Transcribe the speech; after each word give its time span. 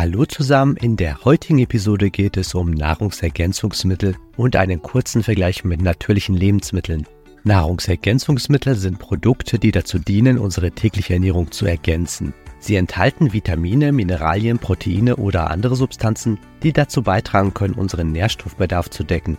Hallo 0.00 0.24
zusammen, 0.24 0.76
in 0.76 0.96
der 0.96 1.26
heutigen 1.26 1.58
Episode 1.58 2.10
geht 2.10 2.38
es 2.38 2.54
um 2.54 2.70
Nahrungsergänzungsmittel 2.70 4.16
und 4.38 4.56
einen 4.56 4.80
kurzen 4.80 5.22
Vergleich 5.22 5.62
mit 5.62 5.82
natürlichen 5.82 6.34
Lebensmitteln. 6.34 7.06
Nahrungsergänzungsmittel 7.44 8.76
sind 8.76 8.98
Produkte, 8.98 9.58
die 9.58 9.72
dazu 9.72 9.98
dienen, 9.98 10.38
unsere 10.38 10.70
tägliche 10.70 11.12
Ernährung 11.12 11.52
zu 11.52 11.66
ergänzen. 11.66 12.32
Sie 12.60 12.76
enthalten 12.76 13.34
Vitamine, 13.34 13.92
Mineralien, 13.92 14.58
Proteine 14.58 15.16
oder 15.16 15.50
andere 15.50 15.76
Substanzen, 15.76 16.38
die 16.62 16.72
dazu 16.72 17.02
beitragen 17.02 17.52
können, 17.52 17.74
unseren 17.74 18.10
Nährstoffbedarf 18.10 18.88
zu 18.88 19.04
decken. 19.04 19.36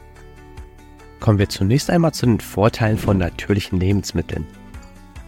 Kommen 1.20 1.39
wir 1.39 1.50
zunächst 1.50 1.89
einmal 1.89 2.14
zu 2.14 2.28
den 2.28 2.39
Vorteilen 2.39 3.00
von 3.00 3.18
natürlichen 3.18 3.80
Lebensmitteln. 3.80 4.46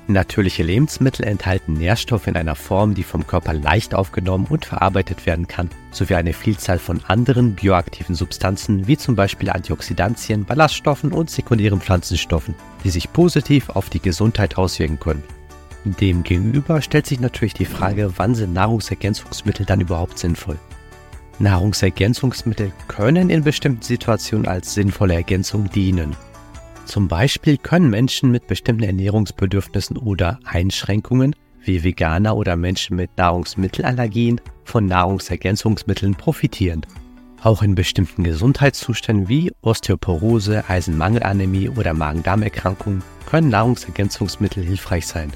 Natürliche 0.08 0.64
Lebensmittel 0.64 1.26
enthalten 1.26 1.74
Nährstoffe 1.74 2.28
in 2.28 2.36
einer 2.36 2.56
Form, 2.56 2.94
die 2.94 3.04
vom 3.04 3.26
Körper 3.26 3.54
leicht 3.54 3.96
aufgenommen 3.96 4.48
und 4.50 4.66
verarbeitet 4.66 5.26
werden 5.26 5.48
kann, 5.48 5.70
sowie 5.92 6.16
eine 6.16 6.34
Vielzahl 6.34 6.78
von 6.78 7.00
anderen 7.08 7.56
bioaktiven 7.56 8.14
Substanzen 8.14 8.86
wie 8.86 8.98
zum 8.98 9.16
Beispiel 9.16 9.50
Antioxidantien, 9.50 10.44
Ballaststoffen 10.44 11.14
und 11.14 11.30
sekundären 11.30 11.80
Pflanzenstoffen, 11.80 12.54
die 12.84 12.90
sich 12.90 13.14
positiv 13.14 13.70
auf 13.70 13.90
die 13.90 14.02
Gesundheit 14.02 14.58
auswirken 14.58 15.00
können. 15.00 15.24
Demgegenüber 15.86 16.82
stellt 16.82 17.06
sich 17.06 17.22
natürlich 17.22 17.54
die 17.54 17.66
Frage, 17.66 18.12
wann 18.18 18.36
sind 18.36 18.52
Nahrungsergänzungsmittel 18.54 19.66
dann 19.66 19.80
überhaupt 19.82 20.20
sinnvoll? 20.20 20.60
Nahrungsergänzungsmittel 21.40 22.74
können 22.90 23.30
in 23.30 23.44
bestimmten 23.44 23.82
Situationen 23.82 24.48
als 24.48 24.74
sinnvolle 24.74 25.16
Ergänzung 25.16 25.70
dienen. 25.70 26.16
Zum 26.86 27.08
Beispiel 27.08 27.58
können 27.58 27.90
Menschen 27.90 28.32
mit 28.32 28.48
bestimmten 28.48 28.84
Ernährungsbedürfnissen 28.84 29.98
oder 29.98 30.40
Einschränkungen, 30.44 31.36
wie 31.64 31.84
Veganer 31.84 32.36
oder 32.36 32.56
Menschen 32.56 32.98
mit 32.98 33.18
Nahrungsmittelallergien, 33.18 34.42
von 34.66 34.86
Nahrungsergänzungsmitteln 34.86 36.16
profitieren. 36.16 36.86
Auch 37.42 37.62
in 37.62 37.76
bestimmten 37.76 38.24
Gesundheitszuständen 38.24 39.28
wie 39.28 39.52
Osteoporose, 39.62 40.64
Eisenmangelanämie 40.68 41.70
oder 41.70 41.94
Magen-Darm-Erkrankungen 41.94 43.04
können 43.26 43.50
Nahrungsergänzungsmittel 43.50 44.64
hilfreich 44.64 45.08
sein. 45.08 45.32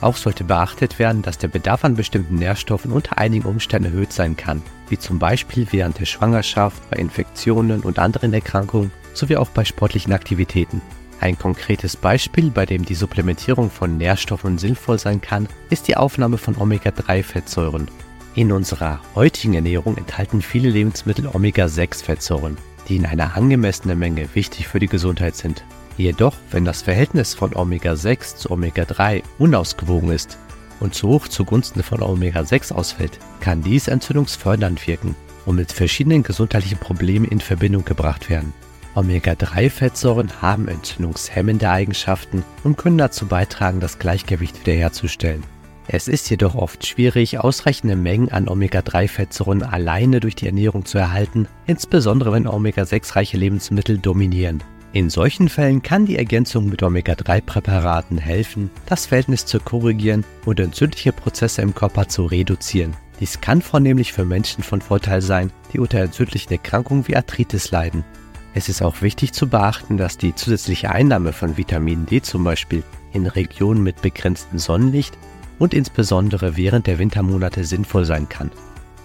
Auch 0.00 0.16
sollte 0.16 0.44
beachtet 0.44 0.98
werden, 0.98 1.22
dass 1.22 1.38
der 1.38 1.48
Bedarf 1.48 1.84
an 1.84 1.94
bestimmten 1.94 2.36
Nährstoffen 2.36 2.92
unter 2.92 3.18
einigen 3.18 3.48
Umständen 3.48 3.92
erhöht 3.92 4.12
sein 4.12 4.36
kann, 4.36 4.62
wie 4.88 4.98
zum 4.98 5.18
Beispiel 5.18 5.66
während 5.70 5.98
der 5.98 6.06
Schwangerschaft, 6.06 6.88
bei 6.90 6.98
Infektionen 6.98 7.80
und 7.80 7.98
anderen 7.98 8.32
Erkrankungen 8.32 8.92
sowie 9.18 9.36
auch 9.36 9.50
bei 9.50 9.64
sportlichen 9.64 10.12
Aktivitäten. 10.12 10.80
Ein 11.20 11.36
konkretes 11.36 11.96
Beispiel, 11.96 12.50
bei 12.50 12.64
dem 12.64 12.84
die 12.84 12.94
Supplementierung 12.94 13.70
von 13.70 13.96
Nährstoffen 13.96 14.56
sinnvoll 14.56 14.98
sein 14.98 15.20
kann, 15.20 15.48
ist 15.68 15.88
die 15.88 15.96
Aufnahme 15.96 16.38
von 16.38 16.56
Omega-3-Fettsäuren. 16.56 17.88
In 18.36 18.52
unserer 18.52 19.00
heutigen 19.16 19.54
Ernährung 19.54 19.96
enthalten 19.96 20.42
viele 20.42 20.70
Lebensmittel 20.70 21.26
Omega-6-Fettsäuren, 21.26 22.56
die 22.88 22.96
in 22.96 23.04
einer 23.04 23.36
angemessenen 23.36 23.98
Menge 23.98 24.28
wichtig 24.34 24.68
für 24.68 24.78
die 24.78 24.86
Gesundheit 24.86 25.34
sind. 25.34 25.64
Jedoch, 25.96 26.36
wenn 26.52 26.64
das 26.64 26.82
Verhältnis 26.82 27.34
von 27.34 27.56
Omega-6 27.56 28.36
zu 28.36 28.52
Omega-3 28.52 29.24
unausgewogen 29.38 30.12
ist 30.12 30.38
und 30.78 30.94
zu 30.94 31.08
hoch 31.08 31.26
zugunsten 31.26 31.82
von 31.82 32.00
Omega-6 32.00 32.72
ausfällt, 32.72 33.18
kann 33.40 33.62
dies 33.62 33.88
entzündungsfördernd 33.88 34.86
wirken 34.86 35.16
und 35.44 35.56
mit 35.56 35.72
verschiedenen 35.72 36.22
gesundheitlichen 36.22 36.78
Problemen 36.78 37.24
in 37.24 37.40
Verbindung 37.40 37.84
gebracht 37.84 38.30
werden. 38.30 38.52
Omega-3-Fettsäuren 38.98 40.42
haben 40.42 40.66
entzündungshemmende 40.66 41.70
Eigenschaften 41.70 42.42
und 42.64 42.76
können 42.76 42.98
dazu 42.98 43.26
beitragen, 43.26 43.78
das 43.78 44.00
Gleichgewicht 44.00 44.58
wiederherzustellen. 44.60 45.44
Es 45.86 46.08
ist 46.08 46.28
jedoch 46.28 46.56
oft 46.56 46.84
schwierig, 46.84 47.38
ausreichende 47.38 47.94
Mengen 47.94 48.32
an 48.32 48.48
Omega-3-Fettsäuren 48.48 49.62
alleine 49.62 50.18
durch 50.18 50.34
die 50.34 50.46
Ernährung 50.46 50.84
zu 50.84 50.98
erhalten, 50.98 51.46
insbesondere 51.68 52.32
wenn 52.32 52.48
Omega-6-reiche 52.48 53.36
Lebensmittel 53.36 53.98
dominieren. 53.98 54.64
In 54.92 55.10
solchen 55.10 55.48
Fällen 55.48 55.80
kann 55.82 56.04
die 56.04 56.16
Ergänzung 56.16 56.68
mit 56.68 56.82
Omega-3-Präparaten 56.82 58.18
helfen, 58.18 58.68
das 58.86 59.06
Verhältnis 59.06 59.46
zu 59.46 59.60
korrigieren 59.60 60.24
und 60.44 60.58
entzündliche 60.58 61.12
Prozesse 61.12 61.62
im 61.62 61.72
Körper 61.72 62.08
zu 62.08 62.24
reduzieren. 62.26 62.96
Dies 63.20 63.40
kann 63.40 63.62
vornehmlich 63.62 64.12
für 64.12 64.24
Menschen 64.24 64.64
von 64.64 64.80
Vorteil 64.80 65.22
sein, 65.22 65.52
die 65.72 65.78
unter 65.78 66.00
entzündlichen 66.00 66.52
Erkrankungen 66.52 67.06
wie 67.06 67.16
Arthritis 67.16 67.70
leiden. 67.70 68.04
Es 68.54 68.68
ist 68.68 68.82
auch 68.82 69.02
wichtig 69.02 69.32
zu 69.32 69.48
beachten, 69.48 69.96
dass 69.96 70.18
die 70.18 70.34
zusätzliche 70.34 70.90
Einnahme 70.90 71.32
von 71.32 71.56
Vitamin 71.56 72.06
D 72.06 72.22
zum 72.22 72.44
Beispiel 72.44 72.82
in 73.12 73.26
Regionen 73.26 73.82
mit 73.82 74.02
begrenztem 74.02 74.58
Sonnenlicht 74.58 75.16
und 75.58 75.74
insbesondere 75.74 76.56
während 76.56 76.86
der 76.86 76.98
Wintermonate 76.98 77.64
sinnvoll 77.64 78.04
sein 78.04 78.28
kann. 78.28 78.50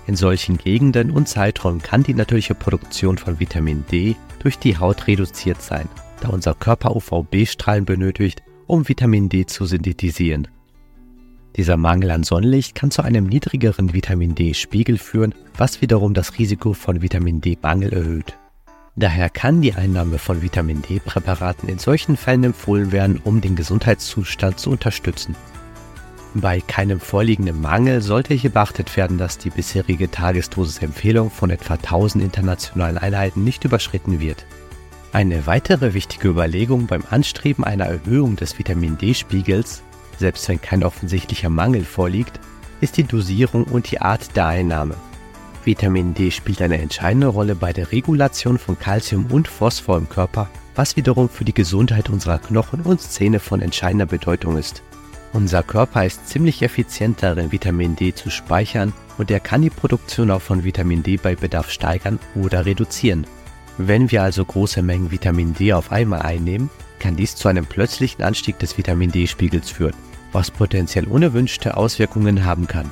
In 0.05 0.15
solchen 0.15 0.57
Gegenden 0.57 1.11
und 1.11 1.29
Zeiträumen 1.29 1.81
kann 1.81 2.03
die 2.03 2.13
natürliche 2.13 2.55
Produktion 2.55 3.17
von 3.17 3.39
Vitamin 3.39 3.85
D 3.91 4.15
durch 4.39 4.59
die 4.59 4.77
Haut 4.77 5.07
reduziert 5.07 5.61
sein, 5.61 5.87
da 6.21 6.29
unser 6.29 6.53
Körper 6.53 6.95
UVB-Strahlen 6.95 7.85
benötigt, 7.85 8.43
um 8.67 8.87
Vitamin 8.87 9.29
D 9.29 9.45
zu 9.45 9.65
synthetisieren. 9.65 10.47
Dieser 11.55 11.77
Mangel 11.77 12.11
an 12.11 12.23
Sonnenlicht 12.23 12.73
kann 12.73 12.91
zu 12.91 13.03
einem 13.03 13.27
niedrigeren 13.27 13.93
Vitamin 13.93 14.33
D-Spiegel 14.33 14.97
führen, 14.97 15.35
was 15.55 15.81
wiederum 15.81 16.15
das 16.15 16.39
Risiko 16.39 16.73
von 16.73 17.01
Vitamin 17.01 17.41
D-Mangel 17.41 17.93
erhöht. 17.93 18.37
Daher 18.95 19.29
kann 19.29 19.61
die 19.61 19.73
Einnahme 19.73 20.19
von 20.19 20.43
Vitamin 20.43 20.83
D-Präparaten 20.83 21.67
in 21.67 21.79
solchen 21.79 22.15
Fällen 22.15 22.43
empfohlen 22.43 22.91
werden, 22.91 23.19
um 23.23 23.41
den 23.41 23.55
Gesundheitszustand 23.55 24.59
zu 24.59 24.69
unterstützen. 24.69 25.35
Bei 26.35 26.61
keinem 26.61 26.99
vorliegenden 26.99 27.59
Mangel 27.59 28.01
sollte 28.01 28.35
hier 28.35 28.51
beachtet 28.51 28.95
werden, 28.95 29.17
dass 29.17 29.39
die 29.39 29.49
bisherige 29.49 30.11
Tagesdosisempfehlung 30.11 31.31
von 31.31 31.49
etwa 31.49 31.75
1000 31.75 32.23
internationalen 32.23 32.97
Einheiten 32.97 33.43
nicht 33.43 33.65
überschritten 33.65 34.19
wird. 34.19 34.45
Eine 35.11 35.45
weitere 35.47 35.93
wichtige 35.93 36.27
Überlegung 36.27 36.87
beim 36.87 37.03
Anstreben 37.09 37.63
einer 37.63 37.85
Erhöhung 37.85 38.35
des 38.35 38.57
Vitamin 38.57 38.97
D-Spiegels, 38.97 39.83
selbst 40.19 40.47
wenn 40.49 40.61
kein 40.61 40.83
offensichtlicher 40.83 41.49
Mangel 41.49 41.83
vorliegt, 41.83 42.39
ist 42.81 42.97
die 42.97 43.03
Dosierung 43.03 43.63
und 43.65 43.89
die 43.91 44.01
Art 44.01 44.35
der 44.35 44.47
Einnahme. 44.47 44.95
Vitamin 45.65 46.13
D 46.13 46.29
spielt 46.29 46.61
eine 46.61 46.77
entscheidende 46.77 47.27
Rolle 47.27 47.55
bei 47.55 47.71
der 47.71 47.91
Regulation 47.91 48.57
von 48.57 48.77
Calcium 48.77 49.27
und 49.27 49.47
Phosphor 49.47 49.97
im 49.97 50.09
Körper, 50.09 50.49
was 50.75 50.97
wiederum 50.97 51.29
für 51.29 51.45
die 51.45 51.53
Gesundheit 51.53 52.09
unserer 52.09 52.39
Knochen 52.39 52.81
und 52.81 52.99
Zähne 52.99 53.39
von 53.39 53.61
entscheidender 53.61 54.05
Bedeutung 54.05 54.57
ist. 54.57 54.83
Unser 55.31 55.63
Körper 55.63 56.05
ist 56.05 56.27
ziemlich 56.27 56.61
effizient 56.61 57.23
darin, 57.23 57.51
Vitamin 57.51 57.95
D 57.95 58.13
zu 58.13 58.29
speichern 58.29 58.93
und 59.17 59.31
er 59.31 59.39
kann 59.39 59.61
die 59.61 59.69
Produktion 59.69 60.31
auch 60.31 60.41
von 60.41 60.63
Vitamin 60.63 61.01
D 61.01 61.17
bei 61.17 61.35
Bedarf 61.35 61.71
steigern 61.71 62.19
oder 62.35 62.65
reduzieren. 62.65 63.25
Wenn 63.77 64.11
wir 64.11 64.21
also 64.21 64.45
große 64.45 64.81
Mengen 64.81 65.11
Vitamin 65.11 65.53
D 65.53 65.73
auf 65.73 65.91
einmal 65.91 66.21
einnehmen, 66.21 66.69
kann 66.99 67.15
dies 67.15 67.35
zu 67.35 67.47
einem 67.47 67.65
plötzlichen 67.65 68.23
Anstieg 68.23 68.59
des 68.59 68.77
Vitamin 68.77 69.11
D-Spiegels 69.11 69.69
führen, 69.69 69.95
was 70.31 70.51
potenziell 70.51 71.05
unerwünschte 71.05 71.75
Auswirkungen 71.75 72.45
haben 72.45 72.67
kann. 72.67 72.91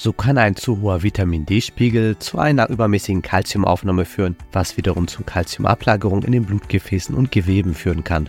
So 0.00 0.12
kann 0.12 0.38
ein 0.38 0.54
zu 0.54 0.80
hoher 0.80 1.02
Vitamin 1.02 1.44
D-Spiegel 1.44 2.20
zu 2.20 2.38
einer 2.38 2.70
übermäßigen 2.70 3.20
Kalziumaufnahme 3.20 4.04
führen, 4.04 4.36
was 4.52 4.76
wiederum 4.76 5.08
zu 5.08 5.24
Kalziumablagerung 5.24 6.22
in 6.22 6.30
den 6.30 6.44
Blutgefäßen 6.44 7.16
und 7.16 7.32
Geweben 7.32 7.74
führen 7.74 8.04
kann. 8.04 8.28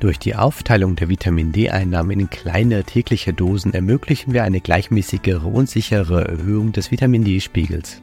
Durch 0.00 0.18
die 0.18 0.34
Aufteilung 0.34 0.96
der 0.96 1.08
Vitamin 1.08 1.52
D-Einnahme 1.52 2.14
in 2.14 2.28
kleine 2.28 2.82
tägliche 2.82 3.32
Dosen 3.32 3.74
ermöglichen 3.74 4.32
wir 4.32 4.42
eine 4.42 4.60
gleichmäßigere 4.60 5.46
und 5.46 5.70
sichere 5.70 6.26
Erhöhung 6.26 6.72
des 6.72 6.90
Vitamin 6.90 7.22
D-Spiegels. 7.22 8.02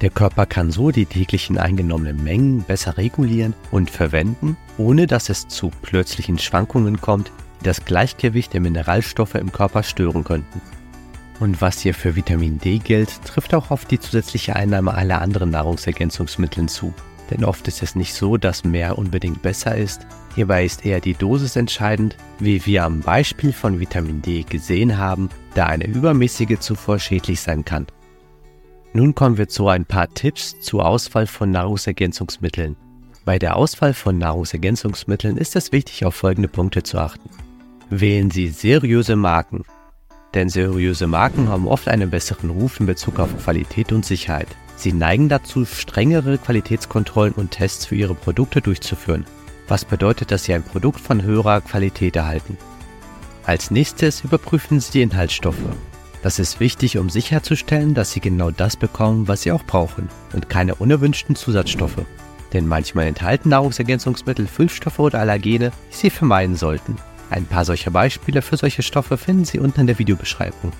Der 0.00 0.08
Körper 0.08 0.46
kann 0.46 0.70
so 0.70 0.90
die 0.90 1.04
täglichen 1.04 1.58
eingenommenen 1.58 2.24
Mengen 2.24 2.62
besser 2.62 2.96
regulieren 2.96 3.52
und 3.70 3.90
verwenden, 3.90 4.56
ohne 4.78 5.06
dass 5.06 5.28
es 5.28 5.46
zu 5.46 5.70
plötzlichen 5.82 6.38
Schwankungen 6.38 7.02
kommt, 7.02 7.30
die 7.60 7.64
das 7.64 7.84
Gleichgewicht 7.84 8.54
der 8.54 8.62
Mineralstoffe 8.62 9.34
im 9.34 9.52
Körper 9.52 9.82
stören 9.82 10.24
könnten. 10.24 10.62
Und 11.40 11.62
was 11.62 11.80
hier 11.80 11.94
für 11.94 12.16
Vitamin 12.16 12.58
D 12.58 12.78
gilt, 12.78 13.24
trifft 13.24 13.54
auch 13.54 13.70
auf 13.70 13.86
die 13.86 13.98
zusätzliche 13.98 14.54
Einnahme 14.54 14.92
aller 14.92 15.22
anderen 15.22 15.50
Nahrungsergänzungsmittel 15.50 16.68
zu. 16.68 16.92
Denn 17.30 17.44
oft 17.44 17.66
ist 17.66 17.82
es 17.82 17.94
nicht 17.94 18.12
so, 18.12 18.36
dass 18.36 18.64
mehr 18.64 18.98
unbedingt 18.98 19.40
besser 19.40 19.74
ist. 19.74 20.06
Hierbei 20.34 20.64
ist 20.64 20.84
eher 20.84 21.00
die 21.00 21.14
Dosis 21.14 21.56
entscheidend, 21.56 22.16
wie 22.38 22.64
wir 22.66 22.84
am 22.84 23.00
Beispiel 23.00 23.52
von 23.52 23.80
Vitamin 23.80 24.20
D 24.20 24.42
gesehen 24.42 24.98
haben, 24.98 25.30
da 25.54 25.66
eine 25.66 25.86
übermäßige 25.86 26.58
Zufuhr 26.58 26.98
schädlich 26.98 27.40
sein 27.40 27.64
kann. 27.64 27.86
Nun 28.92 29.14
kommen 29.14 29.38
wir 29.38 29.48
zu 29.48 29.68
ein 29.68 29.86
paar 29.86 30.12
Tipps 30.12 30.60
zur 30.60 30.84
Auswahl 30.84 31.26
von 31.26 31.50
Nahrungsergänzungsmitteln. 31.52 32.76
Bei 33.24 33.38
der 33.38 33.56
Auswahl 33.56 33.94
von 33.94 34.18
Nahrungsergänzungsmitteln 34.18 35.36
ist 35.36 35.56
es 35.56 35.72
wichtig, 35.72 36.04
auf 36.04 36.16
folgende 36.16 36.48
Punkte 36.48 36.82
zu 36.82 36.98
achten. 36.98 37.30
Wählen 37.88 38.30
Sie 38.30 38.48
seriöse 38.48 39.14
Marken, 39.14 39.64
denn 40.34 40.48
seriöse 40.48 41.06
Marken 41.06 41.48
haben 41.48 41.66
oft 41.66 41.88
einen 41.88 42.10
besseren 42.10 42.50
Ruf 42.50 42.80
in 42.80 42.86
Bezug 42.86 43.18
auf 43.18 43.36
Qualität 43.42 43.92
und 43.92 44.04
Sicherheit. 44.04 44.48
Sie 44.76 44.92
neigen 44.92 45.28
dazu, 45.28 45.64
strengere 45.64 46.38
Qualitätskontrollen 46.38 47.34
und 47.34 47.50
Tests 47.50 47.86
für 47.86 47.96
ihre 47.96 48.14
Produkte 48.14 48.60
durchzuführen, 48.60 49.26
was 49.68 49.84
bedeutet, 49.84 50.30
dass 50.30 50.44
sie 50.44 50.54
ein 50.54 50.62
Produkt 50.62 51.00
von 51.00 51.22
höherer 51.22 51.60
Qualität 51.60 52.16
erhalten. 52.16 52.56
Als 53.44 53.70
nächstes 53.70 54.22
überprüfen 54.22 54.80
Sie 54.80 54.92
die 54.92 55.02
Inhaltsstoffe. 55.02 55.56
Das 56.22 56.38
ist 56.38 56.60
wichtig, 56.60 56.98
um 56.98 57.08
sicherzustellen, 57.08 57.94
dass 57.94 58.12
Sie 58.12 58.20
genau 58.20 58.50
das 58.50 58.76
bekommen, 58.76 59.26
was 59.26 59.42
Sie 59.42 59.52
auch 59.52 59.64
brauchen 59.64 60.08
und 60.34 60.48
keine 60.48 60.74
unerwünschten 60.74 61.34
Zusatzstoffe. 61.34 62.04
Denn 62.52 62.66
manchmal 62.66 63.06
enthalten 63.06 63.48
Nahrungsergänzungsmittel 63.48 64.46
Füllstoffe 64.46 64.98
oder 64.98 65.20
Allergene, 65.20 65.72
die 65.90 65.96
Sie 65.96 66.10
vermeiden 66.10 66.56
sollten. 66.56 66.96
Ein 67.30 67.46
paar 67.46 67.64
solcher 67.64 67.90
Beispiele 67.92 68.42
für 68.42 68.56
solche 68.56 68.82
Stoffe 68.82 69.16
finden 69.16 69.44
Sie 69.44 69.60
unten 69.60 69.80
in 69.80 69.86
der 69.86 69.98
Videobeschreibung. 69.98 70.72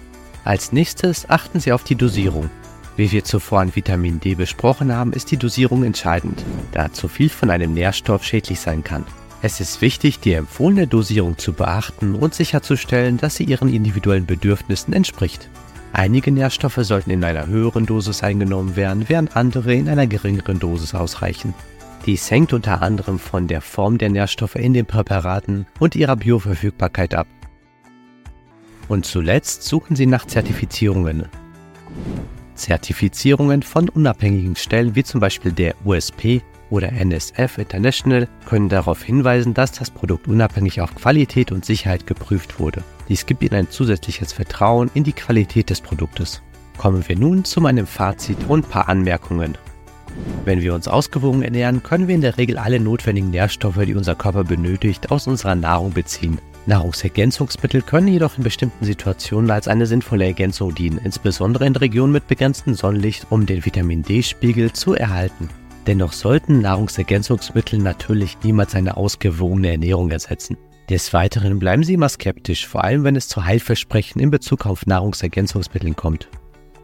Als 0.45 0.73
nächstes 0.73 1.31
achten 1.31 1.61
Sie 1.61 1.73
auf 1.73 1.85
die 1.85 1.95
Dosierung. 1.95 2.51
Wie 2.97 3.13
wir 3.13 3.25
zuvor 3.25 3.61
an 3.61 3.75
Vitamin 3.75 4.21
D 4.21 4.35
besprochen 4.35 4.95
haben, 4.95 5.13
ist 5.13 5.31
die 5.31 5.37
Dosierung 5.37 5.85
entscheidend, 5.85 6.45
da 6.73 6.93
zu 6.93 7.09
viel 7.09 7.29
von 7.29 7.51
einem 7.51 7.73
Nährstoff 7.73 8.25
schädlich 8.25 8.61
sein 8.61 8.85
kann. 8.85 9.05
Es 9.43 9.61
ist 9.61 9.81
wichtig, 9.81 10.21
die 10.21 10.35
empfohlene 10.35 10.87
Dosierung 10.87 11.39
zu 11.39 11.55
beachten 11.55 12.15
und 12.15 12.35
sicherzustellen, 12.35 13.17
dass 13.17 13.37
sie 13.37 13.45
ihren 13.45 13.73
individuellen 13.73 14.27
Bedürfnissen 14.27 14.93
entspricht. 14.93 15.49
Einige 15.93 16.31
Nährstoffe 16.31 16.81
sollten 16.83 17.11
in 17.11 17.25
einer 17.25 17.47
höheren 17.47 17.87
Dosis 17.87 18.23
eingenommen 18.23 18.77
werden, 18.77 19.09
während 19.09 19.37
andere 19.37 19.75
in 19.75 19.89
einer 19.89 20.07
geringeren 20.07 20.59
Dosis 20.59 20.95
ausreichen. 20.95 21.55
Dies 22.07 22.31
hängt 22.31 22.53
unter 22.53 22.83
anderem 22.83 23.19
von 23.19 23.47
der 23.47 23.61
Form 23.61 23.99
der 23.99 24.09
Nährstoffe 24.09 24.57
in 24.57 24.73
den 24.73 24.87
Präparaten 24.87 25.67
und 25.79 25.95
ihrer 25.95 26.17
Bioverfügbarkeit 26.17 27.15
ab. 27.15 27.27
Und 28.89 29.05
zuletzt 29.05 29.63
suchen 29.63 29.97
Sie 29.97 30.07
nach 30.07 30.27
Zertifizierungen. 30.27 31.29
Zertifizierungen 32.55 33.63
von 33.63 33.89
unabhängigen 33.89 34.57
Stellen 34.57 34.95
wie 34.95 35.05
zum 35.05 35.21
Beispiel 35.21 35.53
der 35.53 35.75
USP 35.85 36.43
oder 36.71 36.93
NSF 36.93 37.59
International 37.59 38.29
können 38.47 38.69
darauf 38.69 39.03
hinweisen, 39.03 39.55
dass 39.55 39.73
das 39.73 39.91
Produkt 39.91 40.29
unabhängig 40.29 40.81
auf 40.81 40.95
Qualität 40.95 41.53
und 41.53 41.65
Sicherheit 41.65 42.07
geprüft 42.07 42.59
wurde. 42.59 42.83
Dies 43.09 43.27
gibt 43.27 43.43
Ihnen 43.43 43.55
ein 43.55 43.71
zusätzliches 43.71 44.33
Vertrauen 44.33 44.91
in 44.95 45.05
die 45.05 45.13
Qualität 45.13 45.71
des 45.71 45.81
Produktes. 45.81 46.43
Kommen 46.79 47.07
wir 47.07 47.17
nun 47.17 47.45
zu 47.45 47.61
meinem 47.61 47.87
Fazit 47.87 48.39
und 48.49 48.67
ein 48.67 48.71
paar 48.71 48.89
Anmerkungen. 48.89 49.59
Wenn 50.45 50.63
wir 50.63 50.75
uns 50.75 50.89
ausgewogen 50.89 51.43
ernähren, 51.43 51.83
können 51.83 52.09
wir 52.09 52.15
in 52.15 52.21
der 52.21 52.39
Regel 52.39 52.59
alle 52.59 52.81
notwendigen 52.81 53.31
Nährstoffe, 53.31 53.85
die 53.85 53.95
unser 53.95 54.15
Körper 54.15 54.45
benötigt, 54.45 55.11
aus 55.11 55.27
unserer 55.27 55.55
Nahrung 55.55 55.93
beziehen. 55.93 56.39
Nahrungsergänzungsmittel 56.67 57.83
können 57.83 58.09
jedoch 58.09 58.37
in 58.39 58.45
bestimmten 58.45 58.85
Situationen 58.85 59.51
als 59.51 59.69
eine 59.69 59.87
sinnvolle 59.87 60.27
Ergänzung 60.27 60.75
dienen, 60.75 60.99
insbesondere 60.99 61.67
in 61.67 61.77
Regionen 61.77 62.13
mit 62.13 62.29
begrenztem 62.29 62.75
Sonnenlicht, 62.75 63.27
um 63.31 63.47
den 63.47 63.65
Vitamin 63.65 64.03
D-Spiegel 64.03 64.73
zu 64.73 64.95
erhalten. 64.95 65.49
Dennoch 65.87 66.13
sollten 66.13 66.61
Nahrungsergänzungsmittel 66.61 67.79
natürlich 67.79 68.37
niemals 68.43 68.75
eine 68.75 68.97
ausgewogene 68.97 69.73
Ernährung 69.73 70.11
ersetzen. 70.11 70.57
Des 70.91 71.13
Weiteren 71.13 71.59
bleiben 71.59 71.85
Sie 71.85 71.95
immer 71.95 72.09
skeptisch, 72.09 72.67
vor 72.67 72.85
allem 72.85 73.05
wenn 73.05 73.17
es 73.17 73.29
zu 73.29 73.45
Heilversprechen 73.45 74.21
in 74.21 74.31
Bezug 74.31 74.67
auf 74.67 74.87
Nahrungsergänzungsmitteln 74.87 75.97
kommt. 75.97 76.29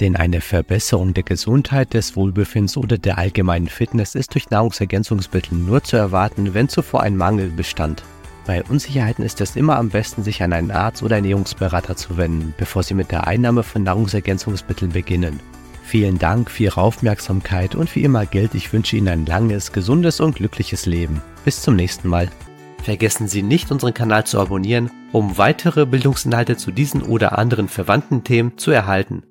Denn 0.00 0.16
eine 0.16 0.40
Verbesserung 0.40 1.14
der 1.14 1.22
Gesundheit, 1.22 1.94
des 1.94 2.16
Wohlbefindens 2.16 2.76
oder 2.76 2.98
der 2.98 3.18
allgemeinen 3.18 3.68
Fitness 3.68 4.14
ist 4.14 4.34
durch 4.34 4.50
Nahrungsergänzungsmittel 4.50 5.56
nur 5.56 5.82
zu 5.82 5.96
erwarten, 5.96 6.52
wenn 6.52 6.68
zuvor 6.68 7.02
ein 7.02 7.16
Mangel 7.16 7.48
bestand. 7.48 8.02
Bei 8.46 8.62
Unsicherheiten 8.62 9.24
ist 9.24 9.40
es 9.40 9.56
immer 9.56 9.76
am 9.76 9.88
besten, 9.88 10.22
sich 10.22 10.42
an 10.42 10.52
einen 10.52 10.70
Arzt 10.70 11.02
oder 11.02 11.16
Ernährungsberater 11.16 11.96
zu 11.96 12.16
wenden, 12.16 12.54
bevor 12.56 12.82
Sie 12.82 12.94
mit 12.94 13.10
der 13.10 13.26
Einnahme 13.26 13.62
von 13.62 13.82
Nahrungsergänzungsmitteln 13.82 14.92
beginnen. 14.92 15.40
Vielen 15.82 16.18
Dank 16.18 16.50
für 16.50 16.64
Ihre 16.64 16.80
Aufmerksamkeit 16.80 17.74
und 17.74 17.94
wie 17.94 18.02
immer 18.02 18.26
gilt, 18.26 18.54
ich 18.54 18.72
wünsche 18.72 18.96
Ihnen 18.96 19.08
ein 19.08 19.26
langes, 19.26 19.72
gesundes 19.72 20.20
und 20.20 20.36
glückliches 20.36 20.86
Leben. 20.86 21.22
Bis 21.44 21.62
zum 21.62 21.74
nächsten 21.74 22.08
Mal. 22.08 22.28
Vergessen 22.82 23.26
Sie 23.26 23.42
nicht, 23.42 23.72
unseren 23.72 23.94
Kanal 23.94 24.24
zu 24.24 24.38
abonnieren, 24.38 24.90
um 25.10 25.38
weitere 25.38 25.86
Bildungsinhalte 25.86 26.56
zu 26.56 26.70
diesen 26.70 27.02
oder 27.02 27.36
anderen 27.38 27.68
verwandten 27.68 28.22
Themen 28.22 28.58
zu 28.58 28.70
erhalten. 28.70 29.24